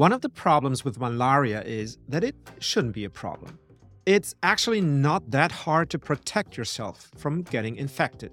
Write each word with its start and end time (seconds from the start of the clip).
One 0.00 0.14
of 0.14 0.22
the 0.22 0.30
problems 0.30 0.82
with 0.82 0.98
malaria 0.98 1.60
is 1.60 1.98
that 2.08 2.24
it 2.24 2.34
shouldn't 2.58 2.94
be 2.94 3.04
a 3.04 3.10
problem. 3.10 3.58
It's 4.06 4.34
actually 4.42 4.80
not 4.80 5.30
that 5.30 5.52
hard 5.52 5.90
to 5.90 5.98
protect 5.98 6.56
yourself 6.56 7.10
from 7.18 7.42
getting 7.42 7.76
infected. 7.76 8.32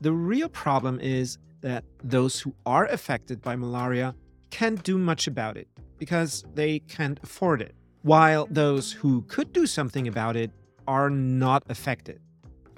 The 0.00 0.14
real 0.14 0.48
problem 0.48 1.00
is 1.00 1.36
that 1.60 1.84
those 2.02 2.40
who 2.40 2.54
are 2.64 2.86
affected 2.86 3.42
by 3.42 3.56
malaria 3.56 4.14
can't 4.48 4.82
do 4.82 4.96
much 4.96 5.26
about 5.26 5.58
it 5.58 5.68
because 5.98 6.46
they 6.54 6.78
can't 6.78 7.20
afford 7.22 7.60
it, 7.60 7.74
while 8.00 8.46
those 8.50 8.90
who 8.90 9.20
could 9.28 9.52
do 9.52 9.66
something 9.66 10.08
about 10.08 10.34
it 10.34 10.50
are 10.88 11.10
not 11.10 11.62
affected, 11.68 12.22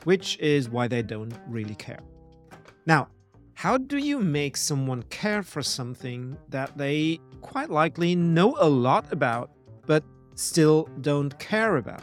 which 0.03 0.37
is 0.41 0.69
why 0.69 0.89
they 0.89 1.03
don't 1.03 1.39
really 1.47 1.77
care. 1.77 2.01
Now, 2.85 3.07
how 3.57 3.79
do 3.79 3.97
you 3.97 4.21
make 4.21 4.55
someone 4.55 5.03
care 5.05 5.43
for 5.43 5.63
something 5.63 6.37
that 6.51 6.77
they 6.77 7.19
quite 7.41 7.71
likely 7.71 8.15
know 8.15 8.55
a 8.59 8.69
lot 8.69 9.11
about, 9.11 9.51
but 9.87 10.05
still 10.35 10.91
don't 11.01 11.39
care 11.39 11.79
about? 11.79 12.03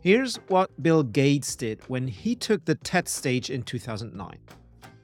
Here's 0.00 0.36
what 0.48 0.70
Bill 0.82 1.02
Gates 1.02 1.56
did 1.56 1.82
when 1.88 2.08
he 2.08 2.34
took 2.34 2.64
the 2.64 2.74
TED 2.74 3.06
stage 3.06 3.50
in 3.50 3.62
2009. 3.64 4.38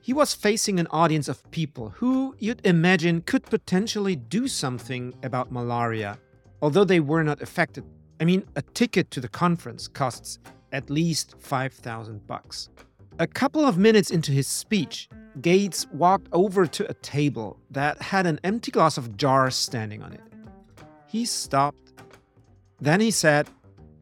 He 0.01 0.15
was 0.15 0.33
facing 0.33 0.81
an 0.81 0.87
audience 0.91 1.29
of 1.29 1.49
people 1.51 1.91
who 1.91 2.35
you'd 2.39 2.65
imagine 2.65 3.21
could 3.21 3.45
potentially 3.45 4.17
do 4.17 4.49
something 4.49 5.13
about 5.23 5.53
malaria, 5.53 6.19
although 6.63 6.85
they 6.85 7.01
were 7.01 7.23
not 7.23 7.43
affected. 7.43 7.85
I 8.23 8.25
mean, 8.25 8.43
a 8.57 8.63
ticket 8.63 9.11
to 9.11 9.21
the 9.21 9.29
conference 9.29 9.87
costs 9.87 10.39
at 10.73 10.89
least 10.89 11.35
5,000 11.39 12.27
bucks. 12.27 12.71
A 13.19 13.27
couple 13.27 13.67
of 13.67 13.77
minutes 13.77 14.11
into 14.11 14.33
his 14.33 14.47
speech, 14.47 15.11
Gates 15.41 15.87
walked 15.93 16.29
over 16.33 16.67
to 16.67 16.91
a 16.91 16.95
table 16.95 17.59
that 17.71 18.01
had 18.01 18.27
an 18.27 18.41
empty 18.45 18.71
glass 18.71 18.99
of 18.99 19.17
jar 19.17 19.51
standing 19.51 20.03
on 20.03 20.13
it. 20.13 20.21
He 21.07 21.25
stopped. 21.25 21.93
Then 22.81 23.01
he 23.01 23.11
said, 23.11 23.49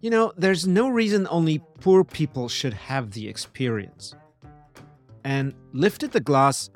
You 0.01 0.11
know, 0.11 0.33
there's 0.37 0.67
no 0.67 0.89
reason 0.89 1.27
only 1.31 1.61
poor 1.81 2.05
people 2.05 2.49
should 2.49 2.75
have 2.75 3.13
the 3.13 3.29
experience. 3.29 4.15
And 5.25 5.55
lifted 5.73 6.13
the 6.13 6.21
glass 6.21 6.71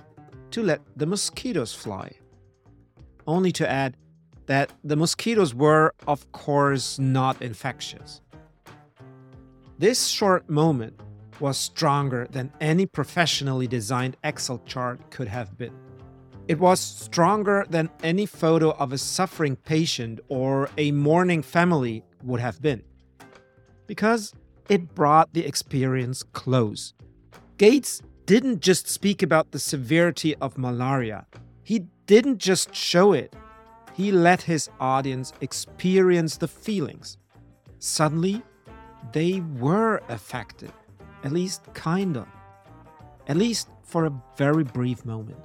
to 0.51 0.63
let 0.63 0.81
the 0.97 1.07
mosquitoes 1.07 1.73
fly. 1.73 2.13
Only 3.27 3.53
to 3.53 3.71
add 3.71 3.97
that 4.47 4.73
the 4.83 4.97
mosquitoes 4.97 5.55
were, 5.55 5.95
of 6.09 6.31
course, 6.33 6.99
not 6.99 7.41
infectious. 7.41 8.21
This 9.79 10.09
short 10.09 10.51
moment 10.51 11.01
was 11.41 11.57
stronger 11.57 12.27
than 12.31 12.53
any 12.61 12.87
professionally 12.87 13.67
designed 13.67 14.17
Excel 14.25 14.61
chart 14.67 15.11
could 15.11 15.29
have 15.29 15.57
been. 15.57 15.75
It 16.49 16.59
was 16.59 16.81
stronger 16.81 17.65
than 17.69 17.91
any 18.03 18.27
photo 18.27 18.71
of 18.73 18.93
a 18.93 18.99
suffering 18.99 19.57
patient 19.57 20.21
or 20.29 20.69
a 20.77 20.91
mourning 20.91 21.43
family 21.43 22.05
would 22.23 22.41
have 22.41 22.61
been. 22.61 22.83
Because 23.87 24.33
it 24.69 24.95
brought 24.95 25.33
the 25.33 25.47
experience 25.47 26.23
close. 26.23 26.95
Gates 27.57 28.03
didn't 28.27 28.61
just 28.61 28.89
speak 28.89 29.23
about 29.23 29.51
the 29.51 29.59
severity 29.59 30.35
of 30.37 30.59
malaria, 30.59 31.27
he 31.63 31.87
didn't 32.07 32.39
just 32.39 32.75
show 32.75 33.13
it, 33.13 33.35
he 33.95 34.11
let 34.11 34.43
his 34.43 34.69
audience 34.81 35.33
experience 35.41 36.37
the 36.37 36.49
feelings. 36.49 37.17
Suddenly, 37.79 38.43
they 39.13 39.41
were 39.59 40.03
affected. 40.09 40.73
At 41.25 41.33
least, 41.33 41.73
kind 41.75 42.17
of. 42.17 42.27
At 43.29 43.37
least 43.37 43.69
for 43.83 44.07
a 44.07 44.23
very 44.37 44.65
brief 44.65 45.05
moment. 45.05 45.39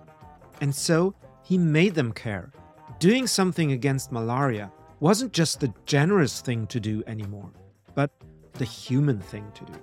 And 0.62 0.74
so 0.74 1.16
he 1.44 1.58
made 1.58 1.96
them 1.96 2.12
care. 2.12 2.52
Doing 3.00 3.28
something 3.28 3.72
against 3.72 4.12
malaria 4.12 4.72
wasn't 5.00 5.34
just 5.34 5.60
the 5.60 5.74
generous 5.86 6.42
thing 6.42 6.66
to 6.68 6.80
do 6.80 7.04
anymore, 7.08 7.52
but 7.94 8.12
the 8.54 8.66
human 8.66 9.20
thing 9.20 9.46
to 9.54 9.66
do. 9.66 9.74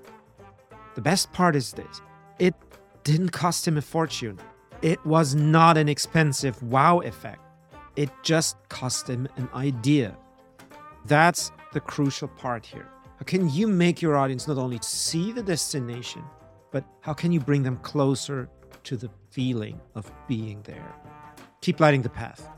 The 0.94 1.02
best 1.02 1.32
part 1.32 1.56
is 1.56 1.72
this 1.72 2.00
it 2.38 2.54
didn't 3.04 3.30
cost 3.30 3.66
him 3.66 3.76
a 3.76 3.82
fortune. 3.82 4.38
It 4.80 5.04
was 5.06 5.34
not 5.34 5.76
an 5.76 5.88
expensive 5.88 6.60
wow 6.62 7.00
effect. 7.00 7.40
It 7.96 8.10
just 8.22 8.56
cost 8.68 9.08
him 9.08 9.28
an 9.36 9.48
idea. 9.54 10.16
That's 11.06 11.52
the 11.72 11.80
crucial 11.80 12.28
part 12.28 12.64
here. 12.64 12.88
How 13.22 13.24
can 13.24 13.48
you 13.50 13.68
make 13.68 14.02
your 14.02 14.16
audience 14.16 14.48
not 14.48 14.58
only 14.58 14.80
see 14.82 15.30
the 15.30 15.44
destination, 15.44 16.24
but 16.72 16.84
how 17.02 17.12
can 17.12 17.30
you 17.30 17.38
bring 17.38 17.62
them 17.62 17.76
closer 17.76 18.48
to 18.82 18.96
the 18.96 19.08
feeling 19.30 19.80
of 19.94 20.10
being 20.26 20.60
there? 20.62 20.92
Keep 21.60 21.78
lighting 21.78 22.02
the 22.02 22.08
path. 22.08 22.48